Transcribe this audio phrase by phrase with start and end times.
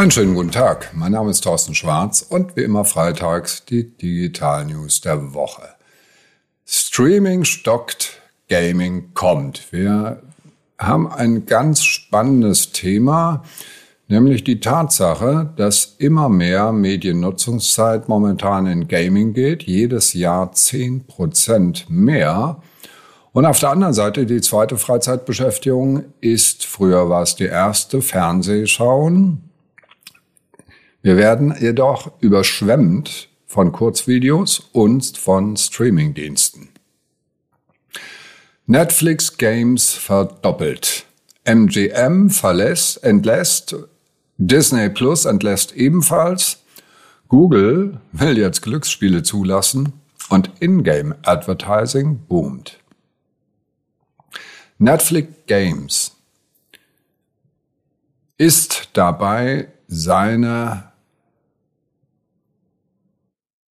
[0.00, 0.92] Einen schönen guten Tag.
[0.94, 5.74] Mein Name ist Thorsten Schwarz und wie immer freitags die Digital News der Woche.
[6.64, 8.18] Streaming stockt,
[8.48, 9.70] Gaming kommt.
[9.74, 10.22] Wir
[10.78, 13.44] haben ein ganz spannendes Thema,
[14.08, 21.90] nämlich die Tatsache, dass immer mehr Mediennutzungszeit momentan in Gaming geht, jedes Jahr zehn Prozent
[21.90, 22.62] mehr.
[23.32, 29.49] Und auf der anderen Seite die zweite Freizeitbeschäftigung ist, früher war es die erste, Fernsehschauen.
[31.02, 36.68] Wir werden jedoch überschwemmt von Kurzvideos und von Streamingdiensten.
[38.66, 41.06] Netflix Games verdoppelt.
[41.44, 43.74] MGM verlässt, entlässt,
[44.36, 46.58] Disney Plus entlässt ebenfalls.
[47.28, 49.92] Google will jetzt Glücksspiele zulassen
[50.28, 52.78] und Ingame Advertising boomt.
[54.78, 56.16] Netflix Games
[58.38, 60.89] ist dabei, seine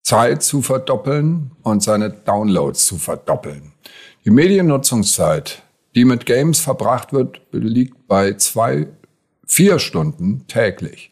[0.10, 3.74] Zeit zu verdoppeln und seine Downloads zu verdoppeln.
[4.26, 5.62] Die Mediennutzungszeit,
[5.94, 8.88] die mit Games verbracht wird, liegt bei zwei,
[9.46, 11.12] vier Stunden täglich.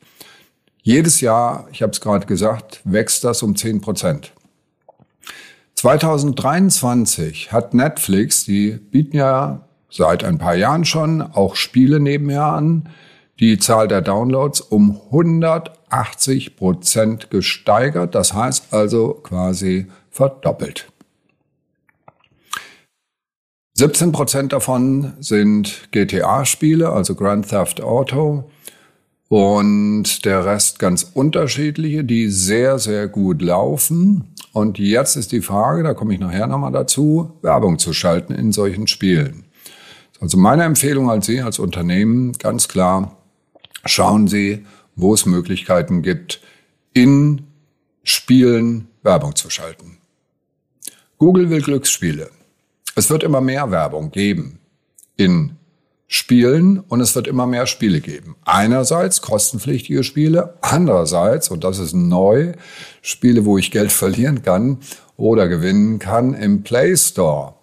[0.82, 4.34] Jedes Jahr, ich habe es gerade gesagt, wächst das um zehn Prozent.
[5.76, 12.90] 2023 hat Netflix, die bieten ja seit ein paar Jahren schon auch Spiele nebenher an,
[13.40, 15.00] die Zahl der Downloads um
[15.90, 18.16] 180 Prozent gesteigert.
[18.16, 20.92] Das heißt also quasi verdoppelt.
[23.76, 28.50] 17 Prozent davon sind GTA-Spiele, also Grand Theft Auto.
[29.30, 34.34] Und der Rest ganz unterschiedliche, die sehr, sehr gut laufen.
[34.54, 38.52] Und jetzt ist die Frage, da komme ich nachher nochmal dazu, Werbung zu schalten in
[38.52, 39.44] solchen Spielen.
[40.20, 43.18] Also meine Empfehlung als Sie, als Unternehmen, ganz klar,
[43.86, 44.66] schauen Sie,
[44.98, 46.42] wo es Möglichkeiten gibt,
[46.94, 47.44] in
[48.04, 50.00] Spielen Werbung zu schalten.
[51.18, 52.30] Google will Glücksspiele.
[52.96, 54.60] Es wird immer mehr Werbung geben
[55.16, 55.54] in
[56.08, 58.36] Spielen und es wird immer mehr Spiele geben.
[58.44, 62.54] Einerseits kostenpflichtige Spiele, andererseits, und das ist neu,
[63.02, 64.80] Spiele, wo ich Geld verlieren kann
[65.16, 67.57] oder gewinnen kann im Play Store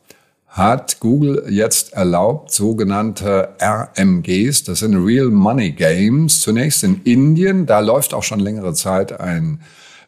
[0.55, 7.81] hat Google jetzt erlaubt, sogenannte RMGs, das sind Real Money Games, zunächst in Indien, da
[7.81, 9.61] läuft auch schon längere Zeit ein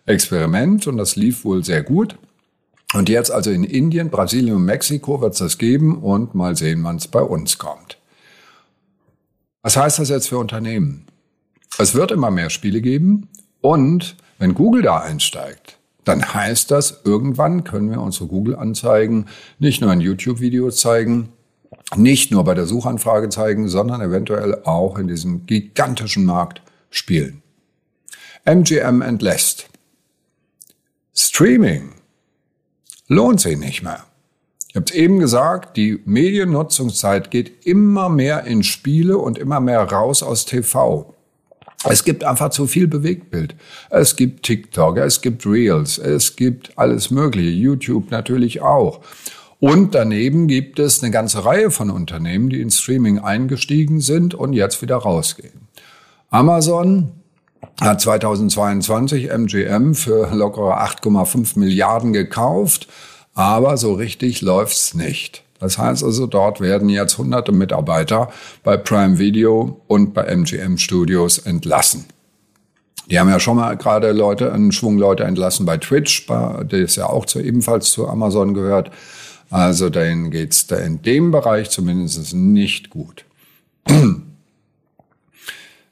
[0.07, 2.17] Experiment und das lief wohl sehr gut.
[2.95, 6.85] Und jetzt also in Indien, Brasilien und Mexiko wird es das geben und mal sehen,
[6.85, 7.99] wann es bei uns kommt.
[9.63, 11.07] Was heißt das jetzt für Unternehmen?
[11.77, 13.29] Es wird immer mehr Spiele geben
[13.61, 15.76] und wenn Google da einsteigt,
[16.07, 19.27] dann heißt das, irgendwann können wir unsere Google-Anzeigen
[19.59, 21.33] nicht nur in YouTube-Videos zeigen,
[21.97, 27.43] nicht nur bei der Suchanfrage zeigen, sondern eventuell auch in diesem gigantischen Markt spielen.
[28.45, 29.69] MGM entlässt.
[31.13, 31.91] Streaming
[33.09, 34.05] lohnt sich nicht mehr.
[34.69, 39.83] Ich habe es eben gesagt, die Mediennutzungszeit geht immer mehr in Spiele und immer mehr
[39.83, 41.16] raus aus TV.
[41.89, 43.55] Es gibt einfach zu viel Bewegtbild.
[43.91, 49.01] Es gibt TikTok, es gibt Reels, es gibt alles Mögliche, YouTube natürlich auch.
[49.59, 54.53] Und daneben gibt es eine ganze Reihe von Unternehmen, die in Streaming eingestiegen sind und
[54.53, 55.69] jetzt wieder rausgehen.
[56.31, 57.13] Amazon
[57.81, 62.89] hat 2022 MGM für lockere 8,5 Milliarden gekauft,
[63.35, 65.46] aber so richtig läuft's nicht.
[65.59, 68.31] Das heißt also, dort werden jetzt hunderte Mitarbeiter
[68.63, 72.05] bei Prime Video und bei MGM Studios entlassen.
[73.11, 76.97] Die haben ja schon mal gerade Leute, einen Schwung Leute entlassen bei Twitch, der ist
[76.97, 78.91] ja auch zu, ebenfalls zu Amazon gehört.
[79.49, 83.25] Also denen geht's da in dem Bereich zumindest nicht gut.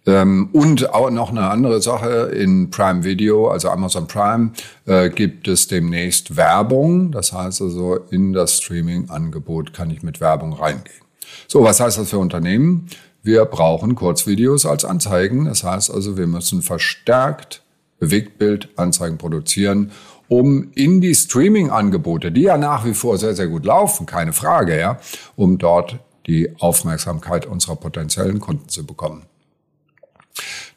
[0.07, 4.53] Ähm, und auch noch eine andere Sache in Prime Video, also Amazon Prime,
[4.87, 7.11] äh, gibt es demnächst Werbung.
[7.11, 11.05] Das heißt also, in das Streaming-Angebot kann ich mit Werbung reingehen.
[11.49, 12.87] So, was heißt das für Unternehmen?
[13.23, 15.47] Wir brauchen Kurzvideos als Anzeigen.
[15.47, 17.63] Das heißt also, wir müssen verstärkt
[17.99, 19.93] Bewegtbildanzeigen produzieren,
[20.29, 24.79] um in die Streaming-Angebote, die ja nach wie vor sehr, sehr gut laufen, keine Frage,
[24.79, 24.99] ja,
[25.37, 29.23] um dort die Aufmerksamkeit unserer potenziellen Kunden zu bekommen.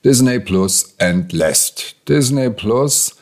[0.04, 1.96] Disney Plus entlässt.
[2.08, 3.16] Disney Plus,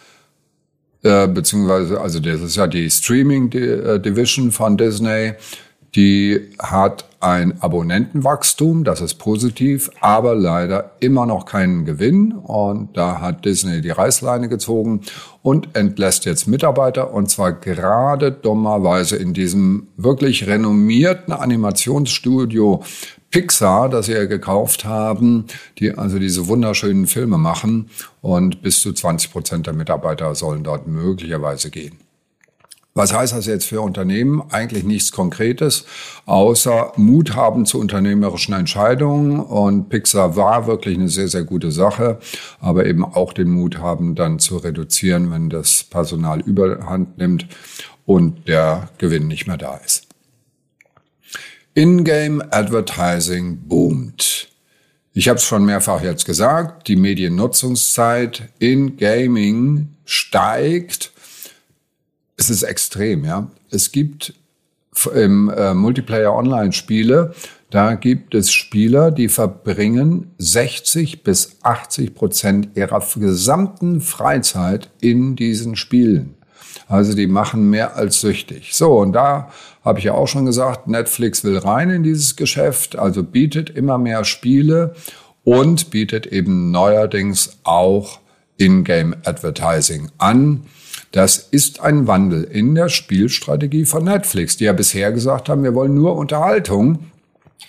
[1.03, 5.33] äh, beziehungsweise, also das ist ja die Streaming äh, Division von Disney,
[5.95, 12.33] die hat ein Abonnentenwachstum, das ist positiv, aber leider immer noch keinen Gewinn.
[12.33, 15.01] Und da hat Disney die Reißleine gezogen
[15.41, 17.13] und entlässt jetzt Mitarbeiter.
[17.13, 22.83] Und zwar gerade dummerweise in diesem wirklich renommierten Animationsstudio
[23.35, 25.43] Pixar, das sie ja gekauft haben,
[25.77, 27.89] die also diese wunderschönen Filme machen
[28.21, 31.97] und bis zu 20 Prozent der Mitarbeiter sollen dort möglicherweise gehen.
[32.93, 34.41] Was heißt das jetzt für Unternehmen?
[34.51, 35.83] Eigentlich nichts Konkretes,
[36.25, 39.41] außer Mut haben zu unternehmerischen Entscheidungen.
[39.41, 42.19] Und Pixar war wirklich eine sehr, sehr gute Sache,
[42.61, 47.47] aber eben auch den Mut haben, dann zu reduzieren, wenn das Personal überhand nimmt
[48.05, 50.04] und der Gewinn nicht mehr da ist.
[51.75, 54.50] In-game Advertising boomt.
[55.13, 61.12] Ich habe es schon mehrfach jetzt gesagt, die Mediennutzungszeit in Gaming steigt
[62.38, 63.50] es ist extrem, ja.
[63.72, 64.33] Es gibt
[65.13, 67.33] im äh, Multiplayer Online-Spiele,
[67.69, 75.75] da gibt es Spieler, die verbringen 60 bis 80 Prozent ihrer gesamten Freizeit in diesen
[75.75, 76.36] Spielen.
[76.88, 78.71] Also die machen mehr als süchtig.
[78.73, 79.51] So, und da
[79.83, 83.97] habe ich ja auch schon gesagt, Netflix will rein in dieses Geschäft, also bietet immer
[83.97, 84.95] mehr Spiele
[85.44, 88.19] und bietet eben neuerdings auch
[88.57, 90.65] In-Game Advertising an.
[91.12, 95.73] Das ist ein Wandel in der Spielstrategie von Netflix, die ja bisher gesagt haben, wir
[95.73, 96.17] wollen nur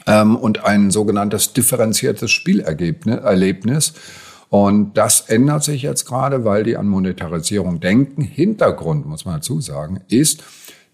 [0.06, 3.94] ähm, und ein sogenanntes differenziertes Spielerlebnis.
[4.48, 8.22] Und das ändert sich jetzt gerade, weil die an Monetarisierung denken.
[8.22, 10.44] Hintergrund, muss man dazu sagen, ist,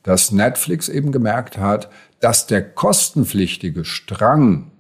[0.03, 1.91] dass Netflix eben gemerkt hat,
[2.21, 4.71] dass der kostenpflichtige Strang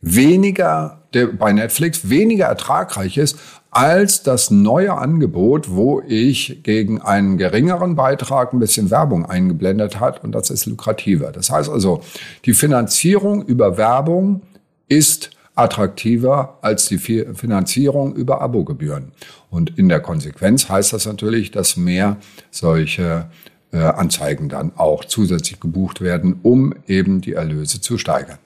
[0.00, 3.38] weniger, der bei Netflix weniger ertragreich ist
[3.70, 10.24] als das neue Angebot, wo ich gegen einen geringeren Beitrag ein bisschen Werbung eingeblendet hat
[10.24, 11.32] und das ist lukrativer.
[11.32, 12.02] Das heißt also,
[12.44, 14.42] die Finanzierung über Werbung
[14.88, 19.12] ist attraktiver als die Finanzierung über Abogebühren.
[19.50, 22.16] Und in der Konsequenz heißt das natürlich, dass mehr
[22.50, 23.30] solche
[23.72, 28.38] äh, Anzeigen dann auch zusätzlich gebucht werden, um eben die Erlöse zu steigern.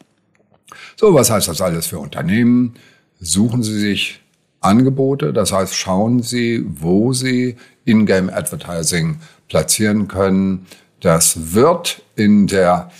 [0.96, 2.74] So, was heißt das alles für Unternehmen?
[3.20, 4.20] Suchen Sie sich
[4.60, 5.32] Angebote.
[5.32, 9.18] Das heißt, schauen Sie, wo Sie In-Game Advertising
[9.48, 10.66] platzieren können.
[11.00, 12.90] Das wird in der,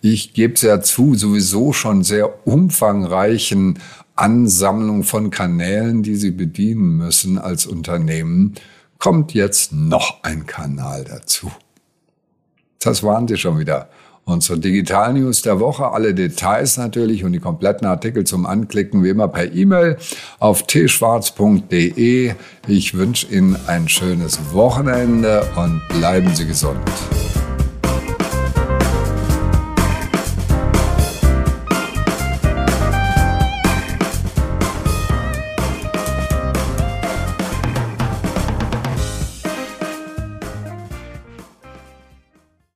[0.00, 3.78] ich gebe es ja zu, sowieso schon sehr umfangreichen
[4.14, 8.54] Ansammlung von Kanälen, die Sie bedienen müssen als Unternehmen,
[8.98, 11.50] kommt jetzt noch ein Kanal dazu.
[12.80, 13.88] Das waren Sie schon wieder.
[14.24, 19.10] Unsere Digital News der Woche, alle Details natürlich und die kompletten Artikel zum Anklicken wie
[19.10, 19.98] immer per E-Mail
[20.40, 22.34] auf tschwarz.de.
[22.66, 26.80] Ich wünsche Ihnen ein schönes Wochenende und bleiben Sie gesund.